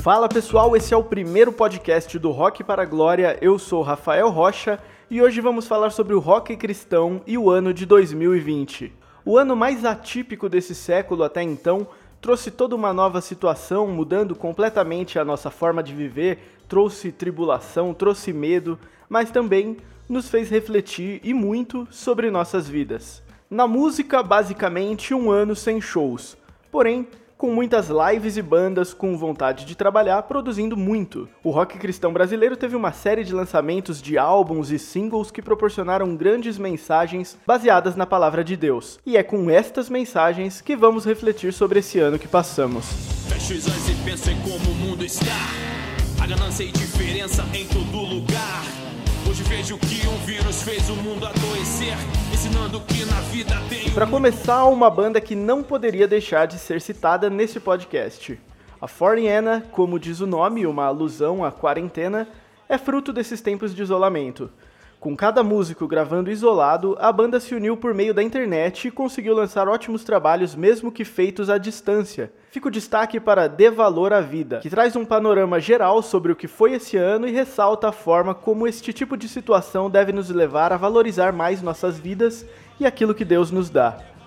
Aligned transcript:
Fala 0.00 0.28
pessoal, 0.28 0.76
esse 0.76 0.94
é 0.94 0.96
o 0.96 1.02
primeiro 1.02 1.52
podcast 1.52 2.16
do 2.20 2.30
Rock 2.30 2.62
para 2.62 2.82
a 2.82 2.86
Glória. 2.86 3.36
Eu 3.42 3.58
sou 3.58 3.82
Rafael 3.82 4.30
Rocha 4.30 4.78
e 5.10 5.20
hoje 5.20 5.40
vamos 5.40 5.66
falar 5.66 5.90
sobre 5.90 6.14
o 6.14 6.20
rock 6.20 6.56
cristão 6.56 7.20
e 7.26 7.36
o 7.36 7.50
ano 7.50 7.74
de 7.74 7.84
2020. 7.84 8.92
O 9.24 9.36
ano 9.36 9.56
mais 9.56 9.84
atípico 9.84 10.48
desse 10.48 10.72
século 10.72 11.24
até 11.24 11.42
então 11.42 11.84
trouxe 12.20 12.48
toda 12.52 12.76
uma 12.76 12.92
nova 12.92 13.20
situação, 13.20 13.88
mudando 13.88 14.36
completamente 14.36 15.18
a 15.18 15.24
nossa 15.24 15.50
forma 15.50 15.82
de 15.82 15.92
viver, 15.92 16.38
trouxe 16.68 17.10
tribulação, 17.10 17.92
trouxe 17.92 18.32
medo, 18.32 18.78
mas 19.08 19.32
também 19.32 19.78
nos 20.08 20.28
fez 20.28 20.48
refletir 20.48 21.20
e 21.24 21.34
muito 21.34 21.88
sobre 21.90 22.30
nossas 22.30 22.68
vidas. 22.68 23.20
Na 23.50 23.66
música, 23.66 24.22
basicamente 24.22 25.12
um 25.12 25.28
ano 25.28 25.56
sem 25.56 25.80
shows, 25.80 26.36
porém 26.70 27.08
com 27.38 27.52
muitas 27.52 27.88
lives 27.88 28.36
e 28.36 28.42
bandas 28.42 28.92
com 28.92 29.16
vontade 29.16 29.64
de 29.64 29.76
trabalhar, 29.76 30.20
produzindo 30.24 30.76
muito. 30.76 31.28
O 31.44 31.50
rock 31.50 31.78
cristão 31.78 32.12
brasileiro 32.12 32.56
teve 32.56 32.74
uma 32.74 32.90
série 32.90 33.22
de 33.22 33.32
lançamentos 33.32 34.02
de 34.02 34.18
álbuns 34.18 34.72
e 34.72 34.78
singles 34.78 35.30
que 35.30 35.40
proporcionaram 35.40 36.16
grandes 36.16 36.58
mensagens 36.58 37.38
baseadas 37.46 37.94
na 37.94 38.04
palavra 38.04 38.42
de 38.42 38.56
Deus. 38.56 38.98
E 39.06 39.16
é 39.16 39.22
com 39.22 39.48
estas 39.48 39.88
mensagens 39.88 40.60
que 40.60 40.74
vamos 40.74 41.04
refletir 41.04 41.52
sobre 41.52 41.78
esse 41.78 42.00
ano 42.00 42.18
que 42.18 42.26
passamos. 42.26 42.86
Feche 43.28 43.54
os 43.54 43.66
olhos 43.68 43.88
e 43.88 43.94
pense 44.04 44.30
em 44.30 44.40
como 44.40 44.72
o 44.72 44.74
mundo 44.74 45.04
está. 45.04 45.30
A 46.20 46.26
ganância 46.26 46.64
e 46.64 46.72
diferença 46.72 47.44
em 47.54 47.64
todo 47.68 47.98
lugar. 48.04 48.64
Hoje 49.28 49.42
vejo 49.44 49.78
que 49.78 50.08
um 50.08 50.16
vírus 50.24 50.62
fez 50.62 50.88
o 50.90 50.96
mundo 50.96 51.26
adoecer, 51.26 51.96
ensinando 52.38 52.80
que 52.82 53.04
na 53.04 53.20
vida 53.22 53.60
tem. 53.68 53.90
Para 53.90 54.06
começar, 54.06 54.64
uma 54.66 54.88
banda 54.88 55.20
que 55.20 55.34
não 55.34 55.60
poderia 55.60 56.06
deixar 56.06 56.46
de 56.46 56.56
ser 56.56 56.80
citada 56.80 57.28
nesse 57.28 57.58
podcast. 57.58 58.38
A 58.80 58.86
Foreigner, 58.86 59.64
como 59.72 59.98
diz 59.98 60.20
o 60.20 60.26
nome, 60.26 60.64
uma 60.64 60.84
alusão 60.84 61.44
à 61.44 61.50
quarentena, 61.50 62.28
é 62.68 62.78
fruto 62.78 63.12
desses 63.12 63.40
tempos 63.40 63.74
de 63.74 63.82
isolamento. 63.82 64.48
Com 65.00 65.16
cada 65.16 65.44
músico 65.44 65.86
gravando 65.86 66.28
isolado, 66.28 66.96
a 66.98 67.12
banda 67.12 67.38
se 67.38 67.54
uniu 67.54 67.76
por 67.76 67.94
meio 67.94 68.12
da 68.12 68.20
internet 68.20 68.88
e 68.88 68.90
conseguiu 68.90 69.32
lançar 69.32 69.68
ótimos 69.68 70.02
trabalhos, 70.02 70.56
mesmo 70.56 70.90
que 70.90 71.04
feitos 71.04 71.48
à 71.48 71.56
distância. 71.56 72.32
Fica 72.50 72.66
o 72.66 72.70
destaque 72.70 73.20
para 73.20 73.46
Dê 73.46 73.70
Valor 73.70 74.12
à 74.12 74.20
Vida, 74.20 74.58
que 74.58 74.68
traz 74.68 74.96
um 74.96 75.04
panorama 75.04 75.60
geral 75.60 76.02
sobre 76.02 76.32
o 76.32 76.36
que 76.36 76.48
foi 76.48 76.72
esse 76.72 76.96
ano 76.96 77.28
e 77.28 77.30
ressalta 77.30 77.88
a 77.88 77.92
forma 77.92 78.34
como 78.34 78.66
este 78.66 78.92
tipo 78.92 79.16
de 79.16 79.28
situação 79.28 79.88
deve 79.88 80.10
nos 80.10 80.30
levar 80.30 80.72
a 80.72 80.76
valorizar 80.76 81.32
mais 81.32 81.62
nossas 81.62 81.96
vidas 81.96 82.44
e 82.80 82.84
aquilo 82.84 83.14
que 83.14 83.24
Deus 83.24 83.52
nos 83.52 83.70
dá. 83.70 84.17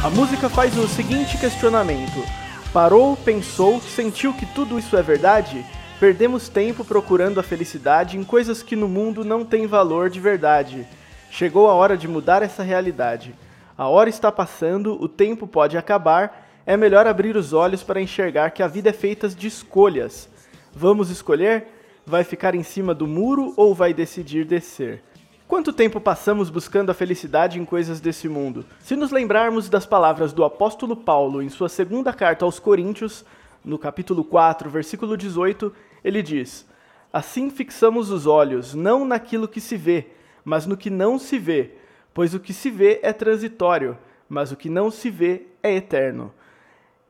A 0.00 0.08
música 0.08 0.48
faz 0.48 0.78
o 0.78 0.86
seguinte 0.86 1.36
questionamento: 1.36 2.24
parou, 2.72 3.16
pensou, 3.16 3.80
sentiu 3.80 4.32
que 4.32 4.46
tudo 4.46 4.78
isso 4.78 4.96
é 4.96 5.02
verdade? 5.02 5.66
Perdemos 5.98 6.48
tempo 6.48 6.84
procurando 6.84 7.40
a 7.40 7.42
felicidade 7.42 8.16
em 8.16 8.22
coisas 8.22 8.62
que 8.62 8.76
no 8.76 8.86
mundo 8.86 9.24
não 9.24 9.44
têm 9.44 9.66
valor 9.66 10.08
de 10.08 10.20
verdade. 10.20 10.86
Chegou 11.32 11.68
a 11.68 11.74
hora 11.74 11.96
de 11.96 12.06
mudar 12.06 12.44
essa 12.44 12.62
realidade. 12.62 13.34
A 13.76 13.88
hora 13.88 14.08
está 14.08 14.30
passando, 14.30 14.96
o 15.02 15.08
tempo 15.08 15.48
pode 15.48 15.76
acabar, 15.76 16.48
é 16.64 16.76
melhor 16.76 17.08
abrir 17.08 17.36
os 17.36 17.52
olhos 17.52 17.82
para 17.82 18.00
enxergar 18.00 18.52
que 18.52 18.62
a 18.62 18.68
vida 18.68 18.90
é 18.90 18.92
feita 18.92 19.28
de 19.28 19.48
escolhas. 19.48 20.28
Vamos 20.72 21.10
escolher? 21.10 21.66
Vai 22.06 22.22
ficar 22.22 22.54
em 22.54 22.62
cima 22.62 22.94
do 22.94 23.06
muro 23.08 23.52
ou 23.56 23.74
vai 23.74 23.92
decidir 23.92 24.44
descer? 24.44 25.02
Quanto 25.48 25.72
tempo 25.72 25.98
passamos 25.98 26.50
buscando 26.50 26.90
a 26.90 26.94
felicidade 26.94 27.58
em 27.58 27.64
coisas 27.64 28.00
desse 28.02 28.28
mundo? 28.28 28.66
Se 28.80 28.94
nos 28.94 29.10
lembrarmos 29.10 29.70
das 29.70 29.86
palavras 29.86 30.30
do 30.30 30.44
apóstolo 30.44 30.94
Paulo 30.94 31.40
em 31.40 31.48
sua 31.48 31.70
segunda 31.70 32.12
carta 32.12 32.44
aos 32.44 32.58
Coríntios, 32.58 33.24
no 33.64 33.78
capítulo 33.78 34.22
4, 34.22 34.68
versículo 34.68 35.16
18, 35.16 35.72
ele 36.04 36.20
diz: 36.20 36.68
Assim 37.10 37.48
fixamos 37.48 38.10
os 38.10 38.26
olhos 38.26 38.74
não 38.74 39.06
naquilo 39.06 39.48
que 39.48 39.58
se 39.58 39.74
vê, 39.74 40.08
mas 40.44 40.66
no 40.66 40.76
que 40.76 40.90
não 40.90 41.18
se 41.18 41.38
vê, 41.38 41.70
pois 42.12 42.34
o 42.34 42.40
que 42.40 42.52
se 42.52 42.68
vê 42.70 43.00
é 43.02 43.14
transitório, 43.14 43.96
mas 44.28 44.52
o 44.52 44.56
que 44.56 44.68
não 44.68 44.90
se 44.90 45.08
vê 45.08 45.46
é 45.62 45.74
eterno. 45.74 46.30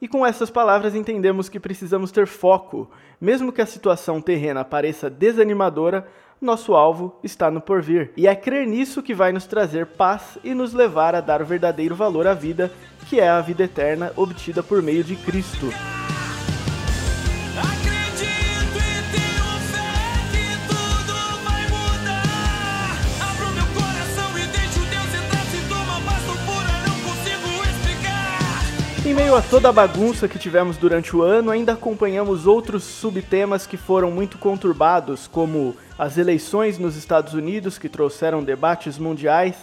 E 0.01 0.07
com 0.07 0.25
essas 0.25 0.49
palavras 0.49 0.95
entendemos 0.95 1.49
que 1.49 1.59
precisamos 1.59 2.13
ter 2.13 2.29
foco. 2.29 2.89
Mesmo 3.21 3.53
que 3.53 3.61
a 3.61 3.67
situação 3.67 4.21
terrena 4.21 4.65
pareça 4.65 5.11
desanimadora, 5.11 6.07
nosso 6.41 6.75
alvo 6.75 7.19
está 7.23 7.51
no 7.51 7.61
porvir. 7.61 8.13
E 8.17 8.27
é 8.27 8.35
crer 8.35 8.67
nisso 8.67 9.03
que 9.03 9.15
vai 9.15 9.33
nos 9.33 9.47
trazer 9.47 9.87
paz 9.87 10.39
e 10.45 10.55
nos 10.55 10.73
levar 10.73 11.15
a 11.15 11.21
dar 11.21 11.43
o 11.43 11.47
verdadeiro 11.47 11.95
valor 11.95 12.27
à 12.27 12.35
vida, 12.35 12.71
que 13.09 13.21
é 13.21 13.29
a 13.29 13.41
vida 13.41 13.65
eterna 13.65 14.13
obtida 14.17 14.63
por 14.63 14.83
meio 14.83 15.03
de 15.03 15.17
Cristo. 15.17 15.67
Em 29.09 29.15
meio 29.15 29.35
a 29.35 29.41
toda 29.41 29.71
a 29.71 29.73
bagunça 29.73 30.29
que 30.29 30.39
tivemos 30.39 30.77
durante 30.77 31.17
o 31.17 31.23
ano, 31.23 31.51
ainda 31.51 31.73
acompanhamos 31.73 32.47
outros 32.47 32.85
subtemas 32.85 33.67
que 33.67 33.79
foram 33.79 34.11
muito 34.11 34.37
conturbados, 34.37 35.27
como 35.27 35.75
as 35.99 36.19
eleições 36.19 36.79
nos 36.79 36.95
Estados 36.95 37.33
Unidos, 37.33 37.79
que 37.79 37.89
trouxeram 37.89 38.45
debates 38.45 38.99
mundiais, 38.99 39.57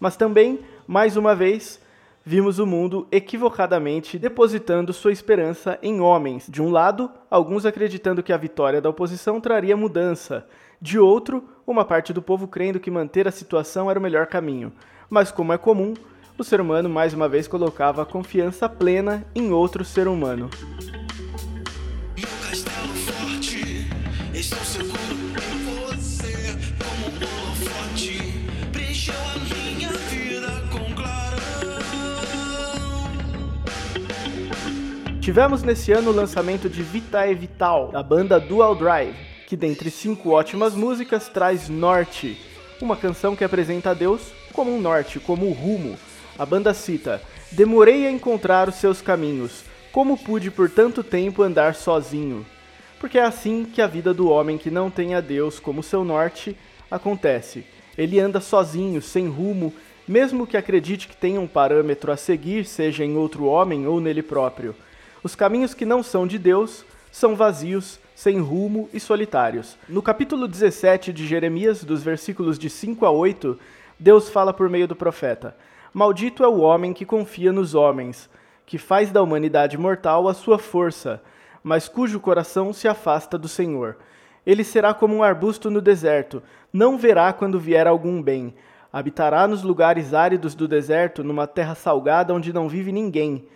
mas 0.00 0.16
também, 0.16 0.60
mais 0.86 1.14
uma 1.14 1.34
vez, 1.34 1.78
vimos 2.24 2.58
o 2.58 2.64
mundo 2.64 3.06
equivocadamente 3.12 4.18
depositando 4.18 4.94
sua 4.94 5.12
esperança 5.12 5.78
em 5.82 6.00
homens. 6.00 6.46
De 6.48 6.62
um 6.62 6.70
lado, 6.70 7.10
alguns 7.30 7.66
acreditando 7.66 8.22
que 8.22 8.32
a 8.32 8.38
vitória 8.38 8.80
da 8.80 8.88
oposição 8.88 9.42
traria 9.42 9.76
mudança, 9.76 10.46
de 10.80 10.98
outro, 10.98 11.44
uma 11.66 11.84
parte 11.84 12.14
do 12.14 12.22
povo 12.22 12.48
crendo 12.48 12.80
que 12.80 12.90
manter 12.90 13.28
a 13.28 13.30
situação 13.30 13.90
era 13.90 13.98
o 13.98 14.02
melhor 14.02 14.26
caminho. 14.26 14.72
Mas, 15.10 15.30
como 15.30 15.52
é 15.52 15.58
comum, 15.58 15.92
o 16.38 16.44
ser 16.44 16.60
humano 16.60 16.88
mais 16.88 17.14
uma 17.14 17.28
vez 17.28 17.48
colocava 17.48 18.02
a 18.02 18.06
confiança 18.06 18.68
plena 18.68 19.24
em 19.34 19.52
outro 19.52 19.84
ser 19.84 20.06
humano. 20.06 20.50
Tivemos 35.20 35.64
nesse 35.64 35.90
ano 35.90 36.12
o 36.12 36.14
lançamento 36.14 36.68
de 36.68 36.82
Vitae 36.84 37.34
Vital, 37.34 37.88
da 37.88 38.00
banda 38.00 38.38
Dual 38.38 38.76
Drive, 38.76 39.16
que 39.48 39.56
dentre 39.56 39.90
cinco 39.90 40.30
ótimas 40.30 40.74
músicas 40.74 41.28
traz 41.28 41.68
Norte, 41.68 42.40
uma 42.80 42.96
canção 42.96 43.34
que 43.34 43.42
apresenta 43.42 43.90
a 43.90 43.94
Deus 43.94 44.32
como 44.52 44.72
um 44.72 44.80
norte, 44.80 45.18
como 45.18 45.48
um 45.48 45.52
rumo, 45.52 45.98
a 46.38 46.44
banda 46.44 46.74
cita: 46.74 47.22
Demorei 47.52 48.06
a 48.06 48.10
encontrar 48.10 48.68
os 48.68 48.76
seus 48.76 49.00
caminhos. 49.00 49.64
Como 49.92 50.18
pude 50.18 50.50
por 50.50 50.68
tanto 50.68 51.02
tempo 51.02 51.42
andar 51.42 51.74
sozinho? 51.74 52.44
Porque 53.00 53.18
é 53.18 53.24
assim 53.24 53.64
que 53.64 53.80
a 53.80 53.86
vida 53.86 54.12
do 54.12 54.28
homem 54.28 54.58
que 54.58 54.70
não 54.70 54.90
tem 54.90 55.14
a 55.14 55.20
Deus 55.20 55.58
como 55.58 55.82
seu 55.82 56.04
norte 56.04 56.56
acontece. 56.90 57.64
Ele 57.96 58.20
anda 58.20 58.40
sozinho, 58.40 59.00
sem 59.00 59.28
rumo, 59.28 59.72
mesmo 60.06 60.46
que 60.46 60.56
acredite 60.56 61.08
que 61.08 61.16
tenha 61.16 61.40
um 61.40 61.46
parâmetro 61.46 62.12
a 62.12 62.16
seguir, 62.16 62.64
seja 62.64 63.04
em 63.04 63.16
outro 63.16 63.44
homem 63.44 63.86
ou 63.86 64.00
nele 64.00 64.22
próprio. 64.22 64.74
Os 65.22 65.34
caminhos 65.34 65.74
que 65.74 65.84
não 65.84 66.02
são 66.02 66.26
de 66.26 66.38
Deus 66.38 66.84
são 67.10 67.34
vazios, 67.34 67.98
sem 68.14 68.38
rumo 68.38 68.88
e 68.92 69.00
solitários. 69.00 69.76
No 69.88 70.02
capítulo 70.02 70.46
17 70.46 71.12
de 71.12 71.26
Jeremias, 71.26 71.82
dos 71.82 72.02
versículos 72.02 72.58
de 72.58 72.70
5 72.70 73.04
a 73.04 73.10
8, 73.10 73.58
Deus 73.98 74.28
fala 74.28 74.52
por 74.52 74.68
meio 74.68 74.86
do 74.86 74.94
profeta: 74.94 75.56
Maldito 75.96 76.44
é 76.44 76.46
o 76.46 76.58
homem 76.58 76.92
que 76.92 77.06
confia 77.06 77.50
nos 77.50 77.74
homens, 77.74 78.28
que 78.66 78.76
faz 78.76 79.10
da 79.10 79.22
humanidade 79.22 79.78
mortal 79.78 80.28
a 80.28 80.34
sua 80.34 80.58
força, 80.58 81.22
mas 81.64 81.88
cujo 81.88 82.20
coração 82.20 82.70
se 82.70 82.86
afasta 82.86 83.38
do 83.38 83.48
Senhor. 83.48 83.96
Ele 84.44 84.62
será 84.62 84.92
como 84.92 85.14
um 85.14 85.22
arbusto 85.22 85.70
no 85.70 85.80
deserto, 85.80 86.42
não 86.70 86.98
verá 86.98 87.32
quando 87.32 87.58
vier 87.58 87.86
algum 87.86 88.20
bem. 88.20 88.54
Habitará 88.92 89.48
nos 89.48 89.62
lugares 89.62 90.12
áridos 90.12 90.54
do 90.54 90.68
deserto, 90.68 91.24
numa 91.24 91.46
terra 91.46 91.74
salgada 91.74 92.34
onde 92.34 92.52
não 92.52 92.68
vive 92.68 92.92
ninguém. 92.92 93.48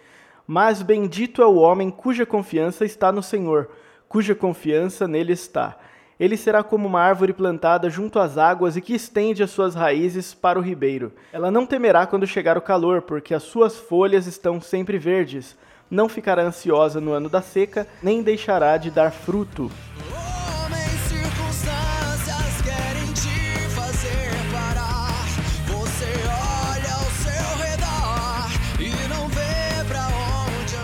Mas 0.46 0.80
bendito 0.80 1.42
é 1.42 1.46
o 1.46 1.56
homem 1.56 1.90
cuja 1.90 2.24
confiança 2.24 2.86
está 2.86 3.12
no 3.12 3.22
Senhor, 3.22 3.68
cuja 4.08 4.34
confiança 4.34 5.06
nele 5.06 5.34
está. 5.34 5.76
Ele 6.20 6.36
será 6.36 6.62
como 6.62 6.86
uma 6.86 7.00
árvore 7.00 7.32
plantada 7.32 7.88
junto 7.88 8.18
às 8.18 8.36
águas 8.36 8.76
e 8.76 8.82
que 8.82 8.94
estende 8.94 9.42
as 9.42 9.50
suas 9.50 9.74
raízes 9.74 10.34
para 10.34 10.58
o 10.58 10.62
ribeiro. 10.62 11.12
Ela 11.32 11.50
não 11.50 11.64
temerá 11.64 12.06
quando 12.06 12.26
chegar 12.26 12.58
o 12.58 12.62
calor, 12.62 13.00
porque 13.00 13.32
as 13.32 13.42
suas 13.42 13.78
folhas 13.78 14.26
estão 14.26 14.60
sempre 14.60 14.98
verdes. 14.98 15.56
não 15.90 16.08
ficará 16.08 16.42
ansiosa 16.42 17.00
no 17.00 17.10
ano 17.10 17.28
da 17.28 17.42
seca, 17.42 17.84
nem 18.00 18.22
deixará 18.22 18.76
de 18.76 18.92
dar 18.92 19.10
fruto. 19.10 19.68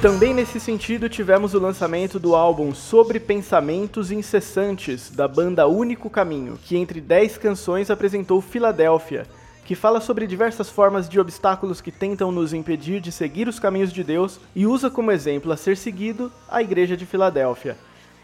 Também 0.07 0.33
nesse 0.33 0.61
sentido, 0.61 1.09
tivemos 1.09 1.53
o 1.53 1.59
lançamento 1.59 2.21
do 2.21 2.37
álbum 2.37 2.73
Sobre 2.73 3.19
Pensamentos 3.19 4.13
Incessantes, 4.13 5.11
da 5.11 5.27
banda 5.27 5.67
Único 5.67 6.09
Caminho, 6.09 6.57
que 6.65 6.77
entre 6.77 7.01
10 7.01 7.39
canções 7.39 7.91
apresentou 7.91 8.41
Filadélfia, 8.41 9.27
que 9.65 9.75
fala 9.75 10.01
sobre 10.01 10.29
diversas 10.29 10.71
formas 10.71 11.09
de 11.09 11.19
obstáculos 11.19 11.81
que 11.81 11.91
tentam 11.91 12.31
nos 12.31 12.55
impedir 12.55 13.01
de 13.01 13.11
seguir 13.11 13.49
os 13.49 13.59
caminhos 13.59 13.93
de 13.93 14.05
Deus 14.05 14.39
e 14.55 14.65
usa 14.65 14.89
como 14.89 15.11
exemplo 15.11 15.51
a 15.51 15.57
ser 15.57 15.77
seguido 15.77 16.31
a 16.49 16.63
Igreja 16.63 16.97
de 16.97 17.05
Filadélfia. 17.05 17.77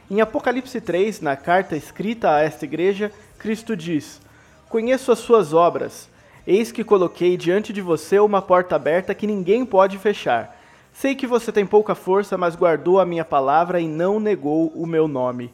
Em 0.09 0.21
Apocalipse 0.21 0.81
3, 0.81 1.21
na 1.21 1.35
carta 1.35 1.77
escrita 1.77 2.31
a 2.31 2.43
esta 2.43 2.65
igreja, 2.65 3.11
Cristo 3.41 3.77
diz: 3.77 4.21
Conheço 4.69 5.11
as 5.11 5.19
suas 5.19 5.53
obras. 5.53 6.09
Eis 6.47 6.71
que 6.71 6.85
coloquei 6.85 7.37
diante 7.37 7.73
de 7.73 7.81
você 7.81 8.21
uma 8.21 8.41
porta 8.41 8.77
aberta 8.77 9.17
que 9.17 9.27
ninguém 9.27 9.67
pode 9.67 9.99
fechar. 9.99 10.62
Sei 10.93 11.15
que 11.15 11.27
você 11.27 11.51
tem 11.51 11.67
pouca 11.67 11.95
força, 11.95 12.37
mas 12.37 12.55
guardou 12.55 13.01
a 13.01 13.07
minha 13.07 13.25
palavra 13.25 13.81
e 13.81 13.89
não 13.89 14.21
negou 14.21 14.69
o 14.69 14.87
meu 14.87 15.09
nome. 15.09 15.53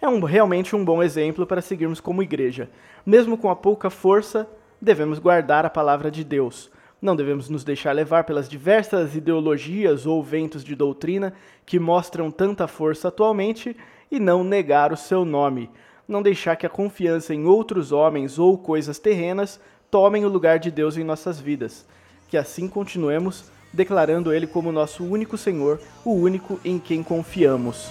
É 0.00 0.08
um, 0.08 0.20
realmente 0.24 0.74
um 0.74 0.84
bom 0.84 1.00
exemplo 1.00 1.46
para 1.46 1.62
seguirmos 1.62 2.00
como 2.00 2.22
igreja. 2.22 2.68
Mesmo 3.06 3.38
com 3.38 3.48
a 3.48 3.54
pouca 3.54 3.88
força, 3.88 4.48
devemos 4.80 5.20
guardar 5.20 5.64
a 5.64 5.70
palavra 5.70 6.10
de 6.10 6.24
Deus. 6.24 6.68
Não 7.00 7.14
devemos 7.14 7.48
nos 7.48 7.62
deixar 7.62 7.92
levar 7.92 8.24
pelas 8.24 8.48
diversas 8.48 9.14
ideologias 9.14 10.04
ou 10.04 10.22
ventos 10.22 10.64
de 10.64 10.74
doutrina 10.74 11.32
que 11.64 11.78
mostram 11.78 12.30
tanta 12.30 12.66
força 12.66 13.08
atualmente 13.08 13.76
e 14.10 14.18
não 14.18 14.42
negar 14.42 14.92
o 14.92 14.96
seu 14.96 15.24
nome. 15.24 15.70
Não 16.06 16.20
deixar 16.20 16.56
que 16.56 16.66
a 16.66 16.70
confiança 16.70 17.32
em 17.32 17.46
outros 17.46 17.92
homens 17.92 18.38
ou 18.38 18.58
coisas 18.58 18.98
terrenas 18.98 19.60
tomem 19.90 20.24
o 20.24 20.28
lugar 20.28 20.58
de 20.58 20.70
Deus 20.70 20.96
em 20.96 21.04
nossas 21.04 21.40
vidas. 21.40 21.86
Que 22.28 22.36
assim 22.36 22.68
continuemos 22.68 23.50
declarando 23.72 24.32
Ele 24.32 24.46
como 24.46 24.70
nosso 24.70 25.04
único 25.04 25.38
Senhor, 25.38 25.80
o 26.04 26.12
único 26.12 26.60
em 26.64 26.78
quem 26.78 27.02
confiamos. 27.02 27.90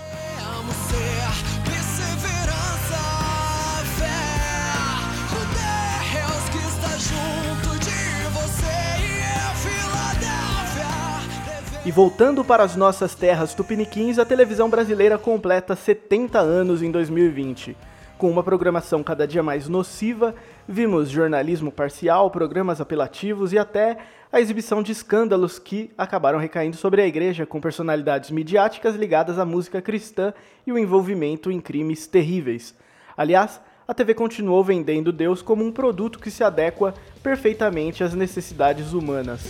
E 11.83 11.91
voltando 11.91 12.43
para 12.43 12.63
as 12.63 12.75
nossas 12.75 13.15
terras 13.15 13.55
tupiniquins, 13.55 14.19
a 14.19 14.25
televisão 14.25 14.69
brasileira 14.69 15.17
completa 15.17 15.75
70 15.75 16.39
anos 16.39 16.83
em 16.83 16.91
2020. 16.91 17.75
Com 18.21 18.29
uma 18.29 18.43
programação 18.43 19.01
cada 19.01 19.27
dia 19.27 19.41
mais 19.41 19.67
nociva, 19.67 20.35
vimos 20.67 21.09
jornalismo 21.09 21.71
parcial, 21.71 22.29
programas 22.29 22.79
apelativos 22.79 23.51
e 23.51 23.57
até 23.57 23.97
a 24.31 24.39
exibição 24.39 24.83
de 24.83 24.91
escândalos 24.91 25.57
que 25.57 25.89
acabaram 25.97 26.37
recaindo 26.37 26.77
sobre 26.77 27.01
a 27.01 27.07
igreja, 27.07 27.47
com 27.47 27.59
personalidades 27.59 28.29
midiáticas 28.29 28.93
ligadas 28.93 29.39
à 29.39 29.43
música 29.43 29.81
cristã 29.81 30.35
e 30.67 30.71
o 30.71 30.77
envolvimento 30.77 31.49
em 31.49 31.59
crimes 31.59 32.05
terríveis. 32.05 32.75
Aliás, 33.17 33.59
a 33.87 33.93
TV 33.95 34.13
continuou 34.13 34.63
vendendo 34.63 35.11
Deus 35.11 35.41
como 35.41 35.65
um 35.65 35.71
produto 35.71 36.19
que 36.19 36.29
se 36.29 36.43
adequa 36.43 36.93
perfeitamente 37.23 38.03
às 38.03 38.13
necessidades 38.13 38.93
humanas. 38.93 39.41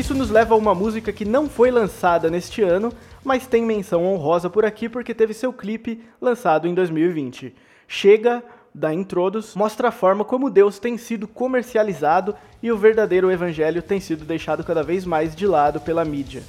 Isso 0.00 0.14
nos 0.14 0.30
leva 0.30 0.54
a 0.54 0.56
uma 0.56 0.74
música 0.74 1.12
que 1.12 1.26
não 1.26 1.46
foi 1.46 1.70
lançada 1.70 2.30
neste 2.30 2.62
ano, 2.62 2.90
mas 3.22 3.46
tem 3.46 3.66
menção 3.66 4.02
honrosa 4.06 4.48
por 4.48 4.64
aqui 4.64 4.88
porque 4.88 5.12
teve 5.12 5.34
seu 5.34 5.52
clipe 5.52 6.02
lançado 6.18 6.66
em 6.66 6.72
2020. 6.72 7.54
Chega 7.86 8.42
da 8.74 8.94
Introdos 8.94 9.54
mostra 9.54 9.88
a 9.88 9.92
forma 9.92 10.24
como 10.24 10.48
Deus 10.48 10.78
tem 10.78 10.96
sido 10.96 11.28
comercializado 11.28 12.34
e 12.62 12.72
o 12.72 12.78
verdadeiro 12.78 13.30
evangelho 13.30 13.82
tem 13.82 14.00
sido 14.00 14.24
deixado 14.24 14.64
cada 14.64 14.82
vez 14.82 15.04
mais 15.04 15.36
de 15.36 15.46
lado 15.46 15.78
pela 15.82 16.02
mídia. 16.02 16.42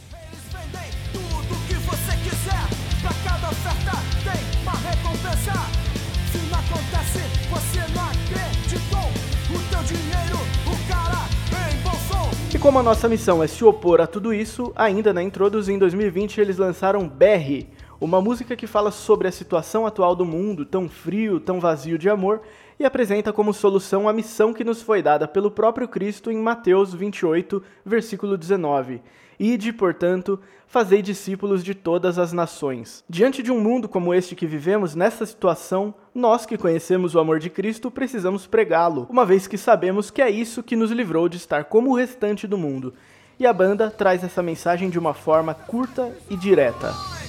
Como 12.62 12.78
a 12.78 12.84
nossa 12.84 13.10
missão 13.10 13.42
é 13.42 13.48
se 13.48 13.66
opor 13.66 14.00
a 14.02 14.06
tudo 14.06 14.32
isso, 14.32 14.72
ainda 14.76 15.12
na 15.12 15.24
Introduz 15.24 15.68
em 15.68 15.80
2020 15.80 16.40
eles 16.40 16.58
lançaram 16.58 17.08
Berry, 17.08 17.68
uma 18.02 18.20
música 18.20 18.56
que 18.56 18.66
fala 18.66 18.90
sobre 18.90 19.28
a 19.28 19.32
situação 19.32 19.86
atual 19.86 20.16
do 20.16 20.26
mundo, 20.26 20.66
tão 20.66 20.90
frio, 20.90 21.40
tão 21.40 21.60
vazio 21.60 22.00
de 22.00 22.10
amor, 22.10 22.42
e 22.80 22.84
apresenta 22.84 23.32
como 23.32 23.54
solução 23.54 24.10
a 24.10 24.14
missão 24.14 24.56
que 24.56 24.64
nos 24.64 24.82
foi 24.82 25.04
dada 25.04 25.28
pelo 25.28 25.52
próprio 25.52 25.88
Cristo 25.88 26.32
em 26.32 26.38
Mateus 26.38 26.96
28, 26.96 27.62
versículo 27.86 28.36
19. 28.36 29.04
Ide, 29.40 29.72
portanto, 29.72 30.40
fazei 30.66 31.00
discípulos 31.04 31.64
de 31.64 31.76
todas 31.76 32.18
as 32.18 32.34
nações. 32.34 33.04
Diante 33.08 33.44
de 33.44 33.52
um 33.52 33.62
mundo 33.62 33.88
como 33.88 34.16
este 34.16 34.36
que 34.36 34.48
vivemos, 34.48 34.96
nessa 34.96 35.24
situação, 35.24 35.94
nós 36.14 36.44
que 36.44 36.58
conhecemos 36.58 37.14
o 37.14 37.20
amor 37.20 37.38
de 37.38 37.52
Cristo 37.52 37.92
precisamos 37.92 38.48
pregá-lo, 38.48 39.06
uma 39.12 39.28
vez 39.28 39.46
que 39.46 39.60
sabemos 39.60 40.10
que 40.10 40.24
é 40.24 40.30
isso 40.30 40.64
que 40.64 40.76
nos 40.76 40.90
livrou 40.90 41.30
de 41.30 41.38
estar 41.38 41.66
como 41.66 41.92
o 41.92 41.96
restante 41.96 42.48
do 42.48 42.58
mundo. 42.58 42.96
E 43.40 43.46
a 43.46 43.54
banda 43.54 43.92
traz 43.92 44.24
essa 44.24 44.42
mensagem 44.42 44.90
de 44.90 44.98
uma 44.98 45.14
forma 45.14 45.54
curta 45.54 46.12
e 46.32 46.36
direta. 46.36 47.21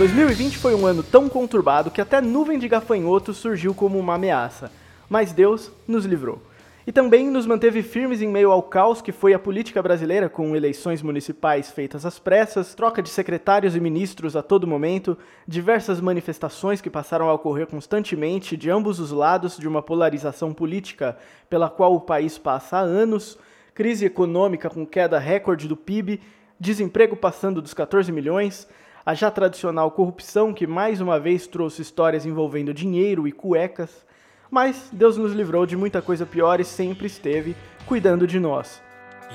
2020 0.00 0.56
foi 0.56 0.74
um 0.74 0.86
ano 0.86 1.02
tão 1.02 1.28
conturbado 1.28 1.90
que 1.90 2.00
até 2.00 2.22
nuvem 2.22 2.58
de 2.58 2.66
gafanhotos 2.66 3.36
surgiu 3.36 3.74
como 3.74 3.98
uma 3.98 4.14
ameaça, 4.14 4.72
mas 5.10 5.30
Deus 5.30 5.70
nos 5.86 6.06
livrou. 6.06 6.40
E 6.86 6.90
também 6.90 7.28
nos 7.28 7.44
manteve 7.44 7.82
firmes 7.82 8.22
em 8.22 8.26
meio 8.26 8.50
ao 8.50 8.62
caos 8.62 9.02
que 9.02 9.12
foi 9.12 9.34
a 9.34 9.38
política 9.38 9.82
brasileira, 9.82 10.30
com 10.30 10.56
eleições 10.56 11.02
municipais 11.02 11.70
feitas 11.70 12.06
às 12.06 12.18
pressas, 12.18 12.74
troca 12.74 13.02
de 13.02 13.10
secretários 13.10 13.76
e 13.76 13.80
ministros 13.80 14.36
a 14.36 14.42
todo 14.42 14.66
momento, 14.66 15.18
diversas 15.46 16.00
manifestações 16.00 16.80
que 16.80 16.88
passaram 16.88 17.28
a 17.28 17.34
ocorrer 17.34 17.66
constantemente 17.66 18.56
de 18.56 18.70
ambos 18.70 19.00
os 19.00 19.10
lados 19.10 19.58
de 19.58 19.68
uma 19.68 19.82
polarização 19.82 20.54
política 20.54 21.18
pela 21.50 21.68
qual 21.68 21.94
o 21.94 22.00
país 22.00 22.38
passa 22.38 22.78
há 22.78 22.80
anos, 22.80 23.38
crise 23.74 24.06
econômica 24.06 24.70
com 24.70 24.86
queda 24.86 25.18
recorde 25.18 25.68
do 25.68 25.76
PIB, 25.76 26.22
desemprego 26.58 27.16
passando 27.16 27.60
dos 27.60 27.74
14 27.74 28.10
milhões, 28.10 28.66
a 29.10 29.14
já 29.14 29.28
tradicional 29.28 29.90
corrupção 29.90 30.54
que 30.54 30.68
mais 30.68 31.00
uma 31.00 31.18
vez 31.18 31.44
trouxe 31.44 31.82
histórias 31.82 32.24
envolvendo 32.24 32.72
dinheiro 32.72 33.26
e 33.26 33.32
cuecas 33.32 34.04
mas 34.48 34.88
Deus 34.92 35.16
nos 35.16 35.32
livrou 35.32 35.66
de 35.66 35.76
muita 35.76 36.00
coisa 36.00 36.24
pior 36.24 36.60
e 36.60 36.64
sempre 36.64 37.08
esteve 37.08 37.56
cuidando 37.86 38.24
de 38.24 38.38
nós. 38.38 38.80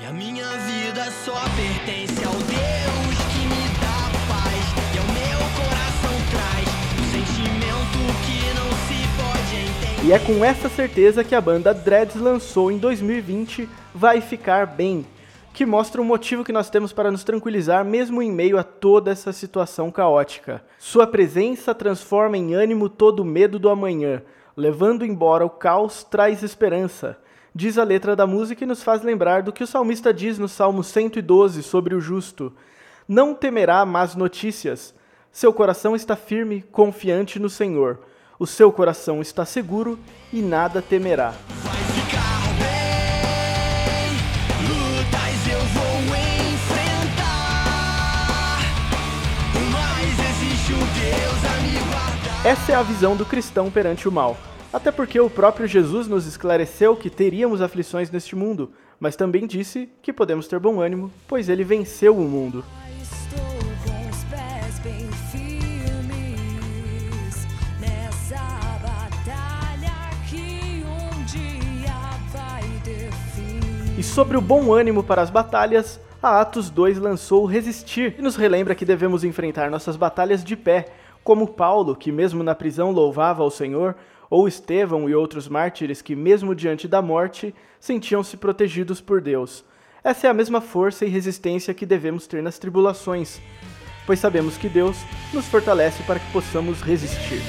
E 0.00 0.06
a 0.06 0.12
minha 0.12 0.46
vida 0.46 1.04
só 1.24 1.34
pertence 1.56 2.24
ao 2.24 2.32
Deus 2.32 3.16
que 3.32 3.46
me 3.46 3.68
dá 3.80 4.10
paz 4.28 4.64
e 4.94 4.98
ao 4.98 5.06
meu 5.12 5.38
coração 5.56 6.16
traz 6.30 6.68
um 6.98 7.04
sentimento 7.12 7.98
que 8.24 8.38
não 8.54 8.70
se 8.86 8.98
pode 9.20 9.56
entender. 9.56 10.06
E 10.06 10.12
é 10.12 10.18
com 10.18 10.42
essa 10.42 10.70
certeza 10.70 11.22
que 11.22 11.34
a 11.34 11.40
banda 11.40 11.74
Dreads 11.74 12.16
lançou 12.16 12.70
em 12.72 12.78
2020 12.78 13.68
Vai 13.94 14.22
Ficar 14.22 14.66
Bem, 14.66 15.04
que 15.56 15.66
mostra 15.66 16.00
o 16.00 16.04
motivo 16.04 16.44
que 16.44 16.52
nós 16.52 16.70
temos 16.70 16.92
para 16.92 17.10
nos 17.10 17.24
tranquilizar 17.24 17.84
mesmo 17.84 18.22
em 18.22 18.30
meio 18.30 18.58
a 18.58 18.62
toda 18.62 19.10
essa 19.10 19.32
situação 19.32 19.90
caótica. 19.90 20.62
Sua 20.78 21.06
presença 21.06 21.74
transforma 21.74 22.36
em 22.36 22.54
ânimo 22.54 22.88
todo 22.88 23.20
o 23.20 23.24
medo 23.24 23.58
do 23.58 23.68
amanhã 23.68 24.22
levando 24.56 25.04
embora 25.04 25.44
o 25.44 25.50
caos 25.50 26.02
traz 26.02 26.42
esperança. 26.42 27.18
Diz 27.54 27.78
a 27.78 27.84
letra 27.84 28.16
da 28.16 28.26
música 28.26 28.64
e 28.64 28.66
nos 28.66 28.82
faz 28.82 29.02
lembrar 29.02 29.42
do 29.42 29.52
que 29.52 29.62
o 29.62 29.66
salmista 29.66 30.12
diz 30.12 30.38
no 30.38 30.48
Salmo 30.48 30.82
112 30.82 31.62
sobre 31.62 31.94
o 31.94 32.00
justo: 32.00 32.52
Não 33.06 33.34
temerá 33.34 33.84
más 33.84 34.14
notícias. 34.14 34.94
Seu 35.30 35.52
coração 35.52 35.94
está 35.94 36.16
firme, 36.16 36.62
confiante 36.72 37.38
no 37.38 37.50
Senhor. 37.50 38.00
O 38.38 38.46
seu 38.46 38.72
coração 38.72 39.20
está 39.20 39.44
seguro 39.44 39.98
e 40.32 40.40
nada 40.40 40.80
temerá. 40.80 41.34
Essa 52.46 52.70
é 52.70 52.74
a 52.76 52.82
visão 52.84 53.16
do 53.16 53.26
cristão 53.26 53.72
perante 53.72 54.08
o 54.08 54.12
mal. 54.12 54.36
Até 54.72 54.92
porque 54.92 55.18
o 55.18 55.28
próprio 55.28 55.66
Jesus 55.66 56.06
nos 56.06 56.28
esclareceu 56.28 56.94
que 56.94 57.10
teríamos 57.10 57.60
aflições 57.60 58.08
neste 58.08 58.36
mundo, 58.36 58.70
mas 59.00 59.16
também 59.16 59.48
disse 59.48 59.90
que 60.00 60.12
podemos 60.12 60.46
ter 60.46 60.60
bom 60.60 60.80
ânimo, 60.80 61.10
pois 61.26 61.48
ele 61.48 61.64
venceu 61.64 62.16
o 62.16 62.20
mundo. 62.20 62.64
E 73.98 74.02
sobre 74.04 74.36
o 74.36 74.40
bom 74.40 74.72
ânimo 74.72 75.02
para 75.02 75.20
as 75.20 75.30
batalhas, 75.30 75.98
a 76.22 76.42
Atos 76.42 76.70
2 76.70 76.98
lançou 76.98 77.44
Resistir 77.44 78.14
e 78.16 78.22
nos 78.22 78.36
relembra 78.36 78.76
que 78.76 78.84
devemos 78.84 79.24
enfrentar 79.24 79.68
nossas 79.68 79.96
batalhas 79.96 80.44
de 80.44 80.54
pé, 80.54 80.86
como 81.26 81.48
Paulo, 81.48 81.96
que 81.96 82.12
mesmo 82.12 82.44
na 82.44 82.54
prisão 82.54 82.92
louvava 82.92 83.42
ao 83.42 83.50
Senhor, 83.50 83.96
ou 84.30 84.46
Estevão 84.46 85.10
e 85.10 85.14
outros 85.14 85.48
mártires 85.48 86.00
que, 86.00 86.14
mesmo 86.14 86.54
diante 86.54 86.86
da 86.86 87.02
morte, 87.02 87.52
sentiam-se 87.80 88.36
protegidos 88.36 89.00
por 89.00 89.20
Deus. 89.20 89.64
Essa 90.04 90.28
é 90.28 90.30
a 90.30 90.34
mesma 90.34 90.60
força 90.60 91.04
e 91.04 91.08
resistência 91.08 91.74
que 91.74 91.84
devemos 91.84 92.28
ter 92.28 92.44
nas 92.44 92.60
tribulações, 92.60 93.40
pois 94.06 94.20
sabemos 94.20 94.56
que 94.56 94.68
Deus 94.68 94.96
nos 95.34 95.46
fortalece 95.46 96.00
para 96.04 96.20
que 96.20 96.32
possamos 96.32 96.80
resistir. 96.80 97.42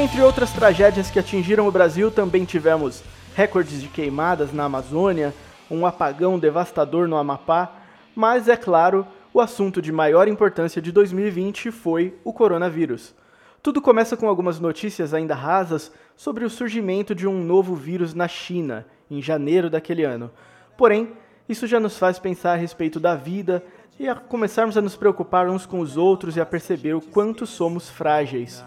Entre 0.00 0.22
outras 0.22 0.50
tragédias 0.50 1.10
que 1.10 1.18
atingiram 1.18 1.68
o 1.68 1.70
Brasil, 1.70 2.10
também 2.10 2.46
tivemos 2.46 3.02
recordes 3.34 3.82
de 3.82 3.88
queimadas 3.88 4.50
na 4.50 4.64
Amazônia, 4.64 5.34
um 5.70 5.84
apagão 5.84 6.38
devastador 6.38 7.06
no 7.06 7.18
Amapá, 7.18 7.70
mas 8.14 8.48
é 8.48 8.56
claro, 8.56 9.06
o 9.32 9.42
assunto 9.42 9.82
de 9.82 9.92
maior 9.92 10.26
importância 10.26 10.80
de 10.80 10.90
2020 10.90 11.70
foi 11.70 12.14
o 12.24 12.32
coronavírus. 12.32 13.14
Tudo 13.62 13.82
começa 13.82 14.16
com 14.16 14.26
algumas 14.26 14.58
notícias 14.58 15.12
ainda 15.12 15.34
rasas 15.34 15.92
sobre 16.16 16.46
o 16.46 16.50
surgimento 16.50 17.14
de 17.14 17.26
um 17.26 17.44
novo 17.44 17.74
vírus 17.74 18.14
na 18.14 18.26
China, 18.26 18.86
em 19.10 19.20
janeiro 19.20 19.68
daquele 19.68 20.02
ano. 20.02 20.30
Porém, 20.78 21.12
isso 21.46 21.66
já 21.66 21.78
nos 21.78 21.98
faz 21.98 22.18
pensar 22.18 22.52
a 22.52 22.56
respeito 22.56 22.98
da 22.98 23.14
vida 23.14 23.62
e 23.98 24.08
a 24.08 24.14
começarmos 24.14 24.78
a 24.78 24.80
nos 24.80 24.96
preocupar 24.96 25.46
uns 25.50 25.66
com 25.66 25.78
os 25.78 25.98
outros 25.98 26.38
e 26.38 26.40
a 26.40 26.46
perceber 26.46 26.94
o 26.94 27.02
quanto 27.02 27.44
somos 27.44 27.90
frágeis. 27.90 28.64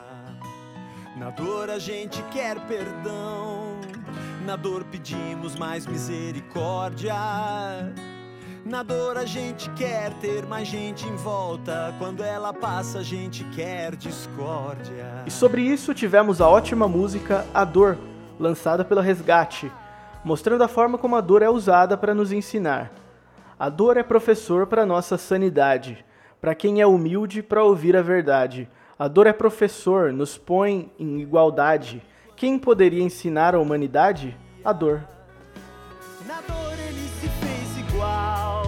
Na 1.15 1.29
dor 1.29 1.69
a 1.69 1.77
gente 1.77 2.23
quer 2.31 2.59
perdão, 2.61 3.79
na 4.43 4.55
dor 4.55 4.83
pedimos 4.83 5.55
mais 5.55 5.85
misericórdia. 5.85 7.13
Na 8.65 8.81
dor 8.81 9.17
a 9.19 9.25
gente 9.25 9.69
quer 9.71 10.11
ter 10.13 10.43
mais 10.47 10.67
gente 10.67 11.07
em 11.07 11.15
volta, 11.15 11.93
quando 11.99 12.23
ela 12.23 12.51
passa 12.51 12.99
a 12.99 13.03
gente 13.03 13.43
quer 13.55 13.95
discórdia. 13.95 15.23
E 15.27 15.29
sobre 15.29 15.61
isso 15.61 15.93
tivemos 15.93 16.41
a 16.41 16.49
ótima 16.49 16.87
música 16.87 17.45
A 17.53 17.63
Dor, 17.63 17.95
lançada 18.39 18.83
pela 18.83 19.03
Resgate, 19.03 19.71
mostrando 20.25 20.63
a 20.63 20.67
forma 20.67 20.97
como 20.97 21.15
a 21.15 21.21
dor 21.21 21.43
é 21.43 21.49
usada 21.49 21.95
para 21.95 22.15
nos 22.15 22.31
ensinar. 22.31 22.91
A 23.59 23.69
dor 23.69 23.97
é 23.97 24.03
professor 24.03 24.65
para 24.65 24.83
nossa 24.83 25.15
sanidade, 25.15 26.03
para 26.41 26.55
quem 26.55 26.81
é 26.81 26.87
humilde 26.87 27.43
para 27.43 27.63
ouvir 27.63 27.95
a 27.95 28.01
verdade 28.01 28.67
a 29.03 29.07
dor 29.09 29.27
é 29.27 29.33
professor, 29.33 30.13
nos 30.13 30.37
põe 30.37 30.89
em 30.97 31.19
igualdade. 31.19 32.01
Quem 32.37 32.57
poderia 32.57 33.03
ensinar 33.03 33.53
a 33.53 33.59
humanidade? 33.59 34.33
A 34.63 34.71
dor. 34.71 35.03
Na 36.25 36.39
dor 36.39 36.71
ele 36.87 37.09
se 37.19 37.27
fez 37.27 37.85
igual. 37.85 38.63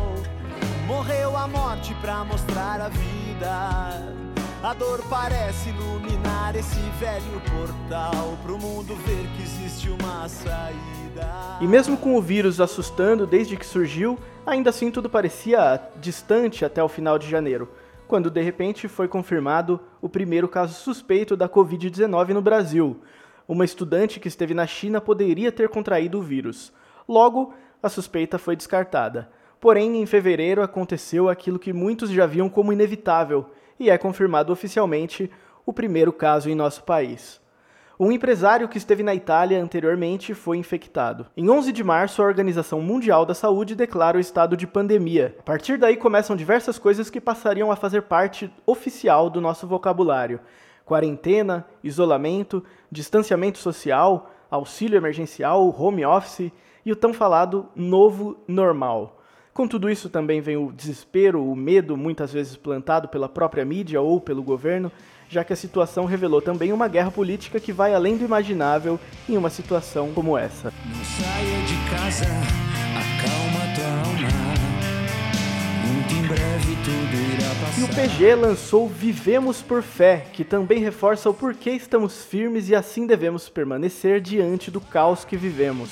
Morreu 0.86 1.38
a 1.38 1.48
morte 1.48 1.96
pra 2.02 2.26
mostrar 2.26 2.82
a 2.82 2.90
vida. 2.90 4.14
A 4.62 4.74
dor 4.78 5.02
parece 5.10 5.70
iluminar 5.70 6.54
esse 6.54 6.82
velho 7.00 7.42
portal 7.50 8.38
pro 8.44 8.58
mundo 8.58 8.94
ver 8.94 9.26
que 9.38 9.42
existe 9.42 9.90
uma 9.90 10.28
saída. 10.28 11.60
E 11.62 11.66
mesmo 11.66 11.96
com 11.96 12.14
o 12.14 12.22
vírus 12.22 12.60
assustando 12.60 13.26
desde 13.26 13.56
que 13.56 13.66
surgiu, 13.66 14.20
ainda 14.46 14.70
assim 14.70 14.92
tudo 14.92 15.10
parecia 15.10 15.80
distante 15.96 16.66
até 16.66 16.84
o 16.84 16.90
final 16.90 17.18
de 17.18 17.30
janeiro 17.30 17.70
quando 18.08 18.30
de 18.30 18.42
repente 18.42 18.88
foi 18.88 19.08
confirmado 19.08 19.80
o 20.02 20.08
primeiro 20.08 20.48
caso 20.48 20.74
suspeito 20.74 21.36
da 21.36 21.50
Covid-19 21.50 22.30
no 22.30 22.42
Brasil. 22.42 23.02
Uma 23.48 23.66
estudante 23.66 24.20
que 24.20 24.28
esteve 24.28 24.54
na 24.54 24.66
China 24.66 25.00
poderia 25.00 25.52
ter 25.52 25.70
contraído 25.70 26.20
o 26.20 26.22
vírus. 26.22 26.74
Logo, 27.08 27.54
a 27.82 27.90
suspeita 27.90 28.38
foi 28.38 28.56
descartada. 28.56 29.30
Porém, 29.60 30.02
em 30.02 30.06
fevereiro 30.06 30.62
aconteceu 30.62 31.30
aquilo 31.30 31.60
que 31.60 31.74
muitos 31.74 32.10
já 32.10 32.26
viam 32.26 32.50
como 32.50 32.74
inevitável 32.74 33.50
e 33.80 33.90
é 33.90 33.98
confirmado 33.98 34.52
oficialmente 34.52 35.30
o 35.66 35.74
primeiro 35.74 36.14
caso 36.14 36.50
em 36.50 36.56
nosso 36.56 36.84
país. 36.84 37.42
Um 37.98 38.12
empresário 38.12 38.68
que 38.68 38.78
esteve 38.78 39.04
na 39.04 39.16
Itália 39.16 39.64
anteriormente 39.64 40.34
foi 40.34 40.58
infectado. 40.58 41.28
Em 41.38 41.50
11 41.50 41.72
de 41.72 41.82
março, 41.82 42.22
a 42.22 42.26
Organização 42.26 42.82
Mundial 42.82 43.26
da 43.26 43.34
Saúde 43.34 43.74
declara 43.74 44.18
o 44.18 44.20
estado 44.20 44.58
de 44.58 44.68
pandemia. 44.68 45.34
A 45.40 45.44
partir 45.44 45.78
daí 45.78 45.96
começam 45.96 46.36
diversas 46.36 46.78
coisas 46.78 47.10
que 47.10 47.22
passariam 47.22 47.72
a 47.72 47.76
fazer 47.78 48.02
parte 48.02 48.52
oficial 48.66 49.30
do 49.30 49.40
nosso 49.40 49.66
vocabulário: 49.66 50.42
quarentena, 50.84 51.66
isolamento, 51.82 52.62
distanciamento 52.92 53.60
social, 53.60 54.30
auxílio 54.52 54.98
emergencial, 54.98 55.74
home 55.82 56.06
office 56.06 56.52
e 56.86 56.92
o 56.92 56.98
tão 56.98 57.14
falado 57.14 57.66
novo 57.74 58.36
normal. 58.46 59.22
Com 59.54 59.70
tudo 59.70 59.90
isso 59.90 60.10
também 60.10 60.42
vem 60.42 60.58
o 60.58 60.70
desespero, 60.70 61.42
o 61.42 61.56
medo, 61.56 61.96
muitas 61.96 62.34
vezes 62.34 62.58
plantado 62.58 63.08
pela 63.08 63.30
própria 63.30 63.64
mídia 63.64 64.02
ou 64.02 64.20
pelo 64.20 64.44
governo, 64.44 64.92
já 65.30 65.44
que 65.44 65.54
a 65.54 65.56
situação 65.56 66.06
revelou 66.06 66.42
também 66.42 66.72
uma 66.72 66.88
guerra 66.88 67.12
política 67.12 67.60
que 67.60 67.74
vai 67.74 67.94
além 67.94 68.18
do 68.18 68.26
imaginável 68.26 69.00
em 69.28 69.38
uma 69.38 69.50
situação 69.50 70.12
como 70.14 70.38
essa. 70.38 70.74
Não 70.86 71.04
saia 71.04 71.62
de 71.66 71.76
casa, 71.90 72.26
acalma 72.96 73.76
tua 73.76 73.88
alma. 74.10 74.46
Muito 75.86 76.14
em 76.14 76.28
breve 76.28 76.76
tudo 76.84 77.34
irá 77.34 77.50
passar. 77.56 77.80
E 77.80 77.84
o 77.84 77.88
PG 77.88 78.36
lançou 78.36 78.88
Vivemos 78.88 79.62
por 79.62 79.82
Fé, 79.82 80.26
que 80.34 80.44
também 80.44 80.80
reforça 80.80 81.30
o 81.30 81.34
porquê 81.34 81.72
estamos 81.72 82.24
firmes 82.24 82.70
e 82.70 82.76
assim 82.76 83.06
devemos 83.08 83.50
permanecer 83.50 84.22
diante 84.22 84.70
do 84.72 84.82
caos 84.82 85.26
que 85.26 85.36
vivemos. 85.38 85.90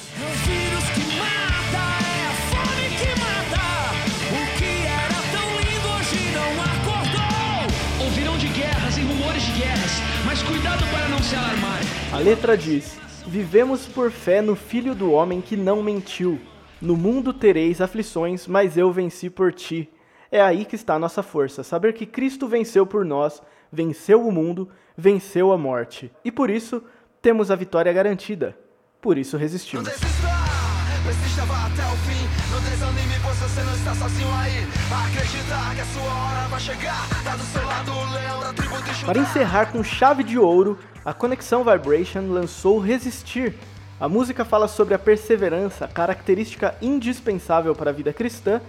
A 12.13 12.19
letra 12.19 12.55
diz: 12.55 12.95
Vivemos 13.25 13.87
por 13.87 14.11
fé 14.11 14.39
no 14.39 14.55
Filho 14.55 14.93
do 14.93 15.11
Homem 15.11 15.41
que 15.41 15.57
não 15.57 15.81
mentiu. 15.81 16.39
No 16.79 16.95
mundo 16.95 17.33
tereis 17.33 17.81
aflições, 17.81 18.45
mas 18.45 18.77
eu 18.77 18.91
venci 18.91 19.31
por 19.31 19.51
ti. 19.51 19.89
É 20.31 20.39
aí 20.39 20.63
que 20.63 20.75
está 20.75 20.93
a 20.93 20.99
nossa 20.99 21.23
força, 21.23 21.63
saber 21.63 21.93
que 21.93 22.05
Cristo 22.05 22.47
venceu 22.47 22.85
por 22.85 23.03
nós, 23.03 23.41
venceu 23.71 24.27
o 24.27 24.31
mundo, 24.31 24.69
venceu 24.95 25.51
a 25.51 25.57
morte. 25.57 26.11
E 26.23 26.31
por 26.31 26.51
isso 26.51 26.83
temos 27.19 27.49
a 27.49 27.55
vitória 27.55 27.91
garantida. 27.91 28.55
Por 29.01 29.17
isso 29.17 29.35
resistimos. 29.35 29.89
Persista, 29.89 31.45
vá 31.45 31.65
até 31.65 31.81
o 31.81 31.97
fim. 31.97 32.22
Desanime, 32.69 33.15
pois 33.21 33.37
você 33.37 33.61
não 33.61 33.73
está 33.73 33.93
sozinho 33.95 34.33
aí. 34.35 34.67
Acreditar 35.07 35.75
que 35.75 35.81
a 35.81 35.85
sua 35.85 36.03
hora 36.03 36.47
vai 36.47 36.59
chegar. 36.59 37.07
Tá 37.23 37.35
do 37.35 37.43
seu 37.43 37.65
lado 37.65 37.91
leão 38.13 38.39
da 38.39 38.53
tribo 38.53 38.81
de. 38.81 39.05
Para 39.05 39.19
encerrar 39.19 39.65
com 39.67 39.83
chave 39.83 40.23
de 40.23 40.37
ouro, 40.39 40.77
a 41.03 41.13
Conexão 41.13 41.63
Vibration 41.63 42.31
lançou 42.31 42.79
Resistir. 42.79 43.55
A 43.99 44.09
música 44.09 44.43
fala 44.43 44.67
sobre 44.67 44.93
a 44.93 44.99
perseverança, 44.99 45.87
característica 45.87 46.75
indispensável 46.81 47.75
para 47.75 47.89
a 47.89 47.93
vida 47.93 48.11
cristã, 48.11 48.59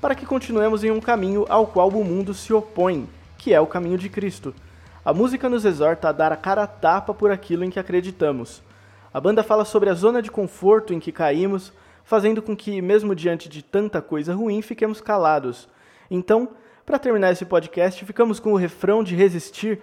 para 0.00 0.14
que 0.14 0.26
continuemos 0.26 0.84
em 0.84 0.90
um 0.90 1.00
caminho 1.00 1.46
ao 1.48 1.66
qual 1.66 1.88
o 1.88 2.04
mundo 2.04 2.34
se 2.34 2.52
opõe, 2.52 3.08
que 3.38 3.54
é 3.54 3.60
o 3.60 3.66
caminho 3.66 3.98
de 3.98 4.08
Cristo. 4.08 4.54
A 5.04 5.12
música 5.12 5.48
nos 5.48 5.64
exorta 5.64 6.08
a 6.08 6.12
dar 6.12 6.32
a 6.32 6.36
cara 6.36 6.62
a 6.62 6.66
tapa 6.66 7.12
por 7.12 7.30
aquilo 7.30 7.64
em 7.64 7.70
que 7.70 7.78
acreditamos. 7.78 8.62
A 9.12 9.20
banda 9.20 9.42
fala 9.42 9.64
sobre 9.64 9.90
a 9.90 9.94
zona 9.94 10.20
de 10.20 10.30
conforto 10.30 10.92
em 10.92 10.98
que 10.98 11.12
caímos, 11.12 11.72
fazendo 12.04 12.42
com 12.42 12.54
que, 12.54 12.80
mesmo 12.80 13.14
diante 13.14 13.48
de 13.48 13.62
tanta 13.62 14.00
coisa 14.00 14.34
ruim, 14.34 14.62
fiquemos 14.62 15.00
calados. 15.00 15.68
Então, 16.10 16.50
para 16.84 16.98
terminar 16.98 17.32
esse 17.32 17.44
podcast, 17.44 18.04
ficamos 18.04 18.38
com 18.38 18.52
o 18.52 18.56
refrão 18.56 19.02
de 19.02 19.14
Resistir, 19.14 19.80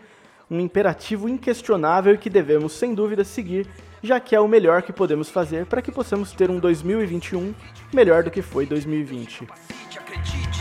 um 0.49 0.59
imperativo 0.59 1.27
inquestionável 1.27 2.17
que 2.17 2.29
devemos, 2.29 2.73
sem 2.73 2.93
dúvida, 2.93 3.23
seguir, 3.23 3.67
já 4.03 4.19
que 4.19 4.35
é 4.35 4.39
o 4.39 4.47
melhor 4.47 4.81
que 4.81 4.93
podemos 4.93 5.29
fazer 5.29 5.65
para 5.65 5.81
que 5.81 5.91
possamos 5.91 6.31
ter 6.31 6.49
um 6.49 6.59
2021 6.59 7.53
melhor 7.93 8.23
do 8.23 8.31
que 8.31 8.41
foi 8.41 8.65
2020. 8.65 9.47
Acredite, 9.97 10.60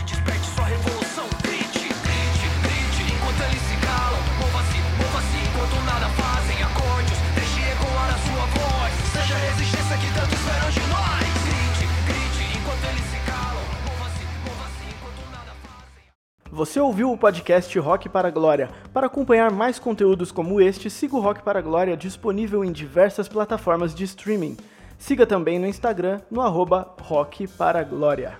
Você 16.61 16.79
ouviu 16.79 17.11
o 17.11 17.17
podcast 17.17 17.79
Rock 17.79 18.07
para 18.07 18.27
a 18.27 18.31
Glória. 18.31 18.69
Para 18.93 19.07
acompanhar 19.07 19.49
mais 19.49 19.79
conteúdos 19.79 20.31
como 20.31 20.61
este, 20.61 20.91
siga 20.91 21.15
o 21.15 21.19
Rock 21.19 21.41
para 21.41 21.57
a 21.57 21.61
Glória 21.61 21.97
disponível 21.97 22.63
em 22.63 22.71
diversas 22.71 23.27
plataformas 23.27 23.95
de 23.95 24.03
streaming. 24.03 24.55
Siga 24.95 25.25
também 25.25 25.57
no 25.57 25.65
Instagram 25.65 26.21
no 26.29 26.39
arroba 26.39 26.93
Rock 27.01 27.47
para 27.47 27.79
a 27.79 27.83
Glória. 27.83 28.37